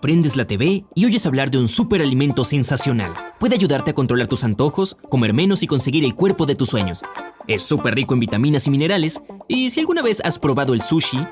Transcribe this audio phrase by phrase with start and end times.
[0.00, 3.14] Prendes la TV y oyes hablar de un superalimento sensacional.
[3.40, 7.02] Puede ayudarte a controlar tus antojos, comer menos y conseguir el cuerpo de tus sueños.
[7.48, 11.26] Es súper rico en vitaminas y minerales y si alguna vez has probado el sushi,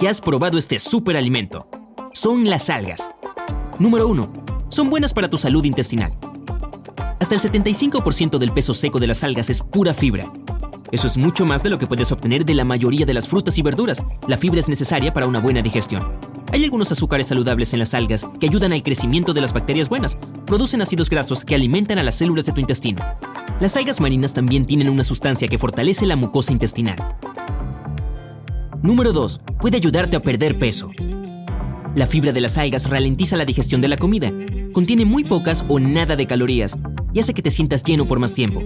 [0.00, 1.68] ya has probado este superalimento.
[2.14, 3.10] Son las algas.
[3.78, 4.32] Número 1.
[4.70, 6.16] Son buenas para tu salud intestinal.
[7.20, 10.32] Hasta el 75% del peso seco de las algas es pura fibra.
[10.90, 13.58] Eso es mucho más de lo que puedes obtener de la mayoría de las frutas
[13.58, 14.02] y verduras.
[14.26, 16.35] La fibra es necesaria para una buena digestión.
[16.52, 20.16] Hay algunos azúcares saludables en las algas que ayudan al crecimiento de las bacterias buenas.
[20.46, 23.04] Producen ácidos grasos que alimentan a las células de tu intestino.
[23.60, 27.16] Las algas marinas también tienen una sustancia que fortalece la mucosa intestinal.
[28.82, 29.40] Número 2.
[29.60, 30.90] Puede ayudarte a perder peso.
[31.94, 34.30] La fibra de las algas ralentiza la digestión de la comida.
[34.72, 36.76] Contiene muy pocas o nada de calorías
[37.12, 38.62] y hace que te sientas lleno por más tiempo.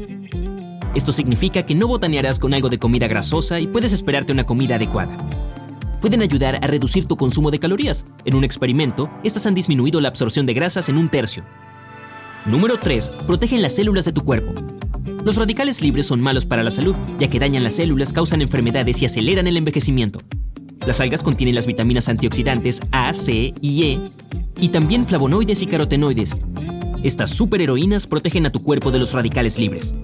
[0.95, 4.75] Esto significa que no botanearás con algo de comida grasosa y puedes esperarte una comida
[4.75, 5.17] adecuada.
[6.01, 8.07] Pueden ayudar a reducir tu consumo de calorías.
[8.25, 11.45] En un experimento, estas han disminuido la absorción de grasas en un tercio.
[12.47, 13.09] Número 3.
[13.27, 14.55] Protegen las células de tu cuerpo.
[15.25, 19.03] Los radicales libres son malos para la salud, ya que dañan las células, causan enfermedades
[19.03, 20.21] y aceleran el envejecimiento.
[20.87, 24.01] Las algas contienen las vitaminas antioxidantes A, C y E,
[24.59, 26.35] y también flavonoides y carotenoides.
[27.03, 29.95] Estas superheroínas protegen a tu cuerpo de los radicales libres.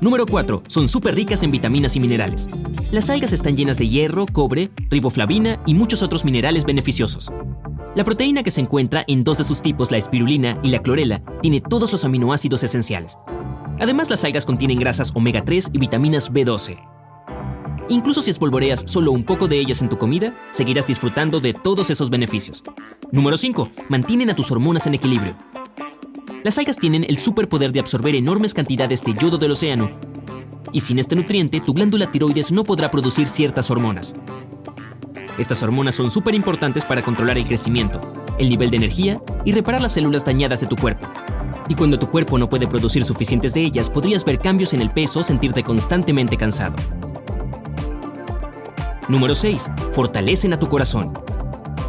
[0.00, 0.62] Número 4.
[0.68, 2.48] Son súper ricas en vitaminas y minerales.
[2.92, 7.32] Las algas están llenas de hierro, cobre, riboflavina y muchos otros minerales beneficiosos.
[7.96, 11.20] La proteína que se encuentra en dos de sus tipos, la espirulina y la clorela,
[11.42, 13.18] tiene todos los aminoácidos esenciales.
[13.80, 16.78] Además, las algas contienen grasas omega 3 y vitaminas B12.
[17.88, 21.90] Incluso si espolvoreas solo un poco de ellas en tu comida, seguirás disfrutando de todos
[21.90, 22.62] esos beneficios.
[23.10, 23.68] Número 5.
[23.88, 25.36] Mantienen a tus hormonas en equilibrio.
[26.44, 29.90] Las algas tienen el superpoder de absorber enormes cantidades de yodo del océano.
[30.76, 34.14] Y sin este nutriente, tu glándula tiroides no podrá producir ciertas hormonas.
[35.38, 37.98] Estas hormonas son súper importantes para controlar el crecimiento,
[38.36, 41.06] el nivel de energía y reparar las células dañadas de tu cuerpo.
[41.70, 44.90] Y cuando tu cuerpo no puede producir suficientes de ellas, podrías ver cambios en el
[44.90, 46.76] peso o sentirte constantemente cansado.
[49.08, 49.70] Número 6.
[49.92, 51.18] Fortalecen a tu corazón.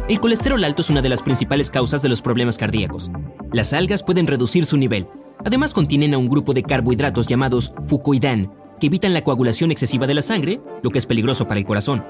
[0.08, 3.10] El colesterol alto es una de las principales causas de los problemas cardíacos.
[3.52, 5.06] Las algas pueden reducir su nivel.
[5.44, 10.14] Además contienen a un grupo de carbohidratos llamados fucoidán, que evitan la coagulación excesiva de
[10.14, 12.04] la sangre, lo que es peligroso para el corazón.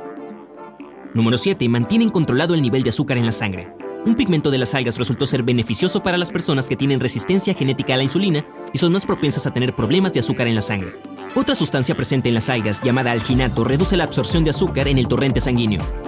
[1.14, 1.68] Número 7.
[1.68, 3.72] Mantienen controlado el nivel de azúcar en la sangre.
[4.06, 7.94] Un pigmento de las algas resultó ser beneficioso para las personas que tienen resistencia genética
[7.94, 10.94] a la insulina y son más propensas a tener problemas de azúcar en la sangre.
[11.34, 15.08] Otra sustancia presente en las algas, llamada alginato, reduce la absorción de azúcar en el
[15.08, 16.07] torrente sanguíneo.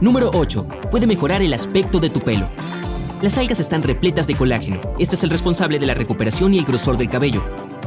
[0.00, 0.66] Número 8.
[0.90, 2.48] Puede mejorar el aspecto de tu pelo.
[3.22, 4.80] Las algas están repletas de colágeno.
[4.98, 7.42] Este es el responsable de la recuperación y el grosor del cabello.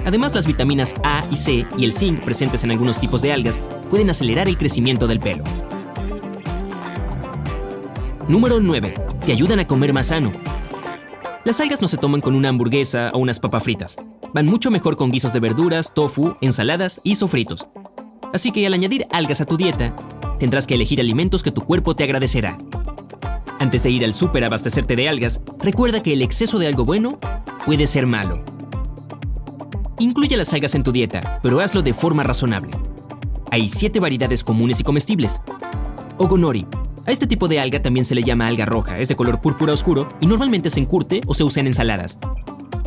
[0.06, 3.59] Además, las vitaminas A y C y el zinc presentes en algunos tipos de algas
[3.90, 5.44] pueden acelerar el crecimiento del pelo.
[8.28, 8.94] Número 9.
[9.25, 10.31] Te ayudan a comer más sano.
[11.44, 13.97] Las algas no se toman con una hamburguesa o unas papas fritas.
[14.34, 17.68] Van mucho mejor con guisos de verduras, tofu, ensaladas y sofritos.
[18.34, 19.95] Así que al añadir algas a tu dieta,
[20.38, 22.57] tendrás que elegir alimentos que tu cuerpo te agradecerá.
[23.60, 26.86] Antes de ir al súper a abastecerte de algas, recuerda que el exceso de algo
[26.86, 27.19] bueno
[27.66, 28.44] puede ser malo.
[30.00, 32.78] Incluye las algas en tu dieta, pero hazlo de forma razonable.
[33.50, 35.42] Hay 7 variedades comunes y comestibles.
[36.18, 36.68] Ogonori.
[37.07, 39.74] A este tipo de alga también se le llama alga roja, es de color púrpura
[39.74, 42.19] oscuro y normalmente se encurte o se usa en ensaladas.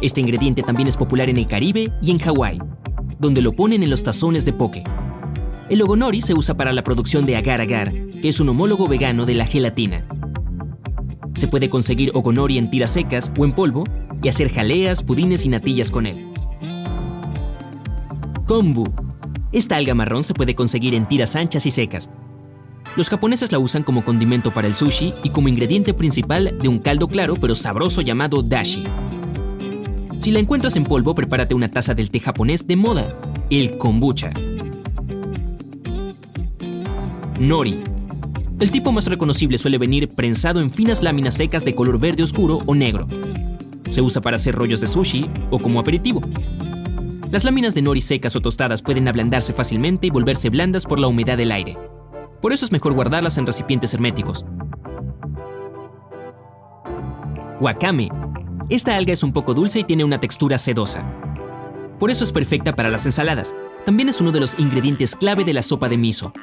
[0.02, 2.58] Este ingrediente también es popular en el Caribe y en Hawái,
[3.18, 4.84] donde lo ponen en los tazones de poke.
[5.70, 9.34] El ogonori se usa para la producción de agar-agar, que es un homólogo vegano de
[9.34, 10.04] la gelatina.
[11.34, 13.84] Se puede conseguir ogonori en tiras secas o en polvo
[14.20, 16.26] y hacer jaleas, pudines y natillas con él.
[18.48, 18.92] Kombu.
[19.52, 22.10] Esta alga marrón se puede conseguir en tiras anchas y secas.
[22.96, 26.80] Los japoneses la usan como condimento para el sushi y como ingrediente principal de un
[26.80, 28.82] caldo claro pero sabroso llamado dashi.
[30.18, 33.08] Si la encuentras en polvo, prepárate una taza del té japonés de moda,
[33.50, 34.32] el kombucha.
[37.40, 37.82] Nori.
[38.60, 42.58] El tipo más reconocible suele venir prensado en finas láminas secas de color verde oscuro
[42.66, 43.08] o negro.
[43.88, 46.20] Se usa para hacer rollos de sushi o como aperitivo.
[47.30, 51.06] Las láminas de nori secas o tostadas pueden ablandarse fácilmente y volverse blandas por la
[51.06, 51.78] humedad del aire.
[52.42, 54.44] Por eso es mejor guardarlas en recipientes herméticos.
[57.58, 58.10] Wakame.
[58.68, 61.10] Esta alga es un poco dulce y tiene una textura sedosa.
[61.98, 63.54] Por eso es perfecta para las ensaladas.
[63.86, 66.34] También es uno de los ingredientes clave de la sopa de miso.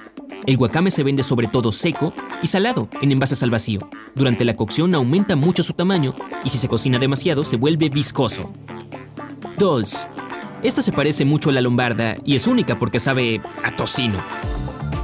[0.46, 3.90] El wakame se vende sobre todo seco y salado en envases al vacío.
[4.16, 8.52] Durante la cocción aumenta mucho su tamaño y si se cocina demasiado se vuelve viscoso.
[9.58, 10.08] Dolls.
[10.64, 14.20] Esta se parece mucho a la lombarda y es única porque sabe a tocino.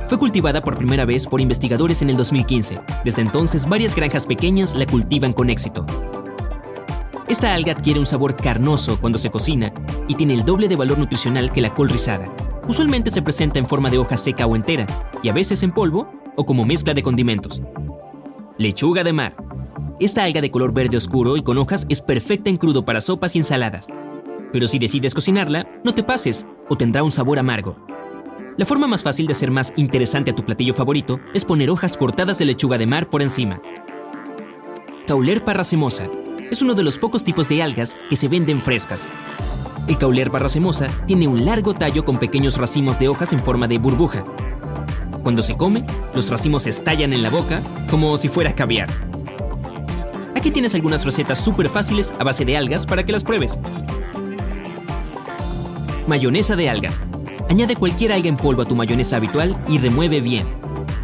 [0.08, 2.80] Fue cultivada por primera vez por investigadores en el 2015.
[3.04, 5.86] Desde entonces, varias granjas pequeñas la cultivan con éxito.
[7.28, 9.74] Esta alga adquiere un sabor carnoso cuando se cocina
[10.08, 12.26] y tiene el doble de valor nutricional que la col rizada.
[12.68, 14.86] Usualmente se presenta en forma de hoja seca o entera,
[15.22, 17.62] y a veces en polvo o como mezcla de condimentos.
[18.58, 19.36] Lechuga de mar.
[20.00, 23.36] Esta alga de color verde oscuro y con hojas es perfecta en crudo para sopas
[23.36, 23.88] y ensaladas.
[24.52, 27.76] Pero si decides cocinarla, no te pases o tendrá un sabor amargo.
[28.58, 31.98] La forma más fácil de hacer más interesante a tu platillo favorito es poner hojas
[31.98, 33.62] cortadas de lechuga de mar por encima.
[35.06, 36.10] Cauler parracemosa
[36.50, 39.08] es uno de los pocos tipos de algas que se venden frescas.
[39.88, 43.78] El cauler parracemosa tiene un largo tallo con pequeños racimos de hojas en forma de
[43.78, 44.24] burbuja.
[45.24, 48.90] Cuando se come, los racimos estallan en la boca como si fuera caviar.
[50.36, 53.60] Aquí tienes algunas recetas súper fáciles a base de algas para que las pruebes.
[56.08, 57.00] Mayonesa de algas.
[57.50, 60.48] Añade cualquier alga en polvo a tu mayonesa habitual y remueve bien.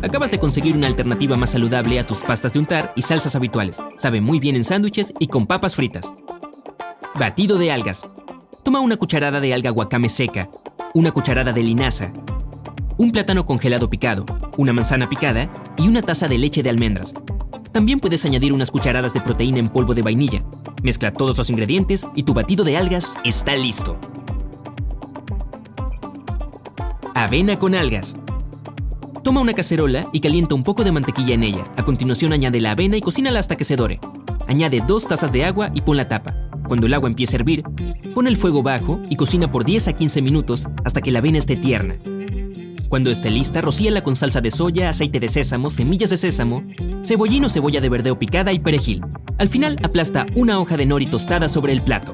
[0.01, 3.81] Acabas de conseguir una alternativa más saludable a tus pastas de untar y salsas habituales.
[3.97, 6.13] Sabe muy bien en sándwiches y con papas fritas.
[7.15, 8.05] Batido de algas.
[8.69, 10.47] Toma una cucharada de alga guacame seca,
[10.93, 12.13] una cucharada de linaza,
[12.97, 14.27] un plátano congelado picado,
[14.57, 17.15] una manzana picada y una taza de leche de almendras.
[17.71, 20.43] También puedes añadir unas cucharadas de proteína en polvo de vainilla.
[20.83, 23.97] Mezcla todos los ingredientes y tu batido de algas está listo.
[27.15, 28.17] Avena con algas.
[29.23, 31.65] Toma una cacerola y calienta un poco de mantequilla en ella.
[31.75, 33.99] A continuación añade la avena y cocínala hasta que se dore.
[34.47, 36.35] Añade dos tazas de agua y pon la tapa.
[36.69, 37.63] Cuando el agua empiece a hervir,
[38.19, 41.37] pon el fuego bajo y cocina por 10 a 15 minutos hasta que la avena
[41.37, 41.95] esté tierna.
[42.89, 46.65] Cuando esté lista, rocíala con salsa de soya, aceite de sésamo, semillas de sésamo,
[47.01, 49.05] cebollín o cebolla de verdeo picada y perejil.
[49.37, 52.13] Al final, aplasta una hoja de nori tostada sobre el plato.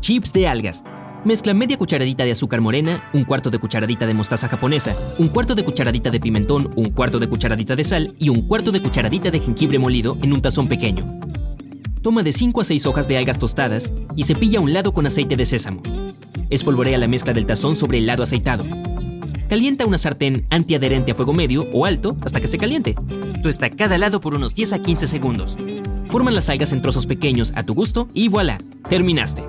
[0.00, 0.82] Chips de algas.
[1.26, 5.54] Mezcla media cucharadita de azúcar morena, un cuarto de cucharadita de mostaza japonesa, un cuarto
[5.54, 9.30] de cucharadita de pimentón, un cuarto de cucharadita de sal y un cuarto de cucharadita
[9.30, 11.20] de jengibre molido en un tazón pequeño.
[12.06, 15.34] Toma de 5 a 6 hojas de algas tostadas y cepilla un lado con aceite
[15.34, 15.82] de sésamo.
[16.50, 18.64] Espolvorea la mezcla del tazón sobre el lado aceitado.
[19.48, 22.94] Calienta una sartén antiadherente a fuego medio o alto hasta que se caliente.
[23.42, 25.56] Tuesta cada lado por unos 10 a 15 segundos.
[26.06, 29.42] Forman las algas en trozos pequeños a tu gusto y voilà, terminaste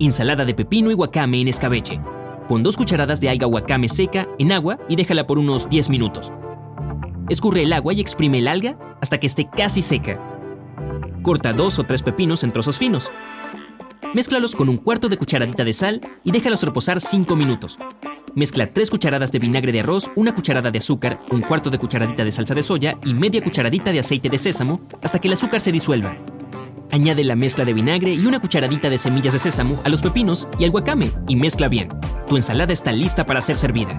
[0.00, 2.00] ensalada de pepino y wakame en escabeche.
[2.48, 6.32] Pon dos cucharadas de alga wakame seca en agua y déjala por unos 10 minutos.
[7.28, 10.33] Escurre el agua y exprime el alga hasta que esté casi seca.
[11.24, 13.10] Corta dos o tres pepinos en trozos finos.
[14.12, 17.78] Mézclalos con un cuarto de cucharadita de sal y déjalos reposar 5 minutos.
[18.34, 22.26] Mezcla 3 cucharadas de vinagre de arroz, una cucharada de azúcar, un cuarto de cucharadita
[22.26, 25.62] de salsa de soya y media cucharadita de aceite de sésamo hasta que el azúcar
[25.62, 26.14] se disuelva.
[26.92, 30.46] Añade la mezcla de vinagre y una cucharadita de semillas de sésamo a los pepinos
[30.58, 31.88] y al guacame y mezcla bien.
[32.28, 33.98] Tu ensalada está lista para ser servida.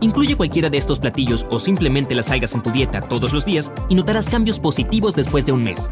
[0.00, 3.70] Incluye cualquiera de estos platillos o simplemente las algas en tu dieta todos los días
[3.90, 5.90] y notarás cambios positivos después de un mes.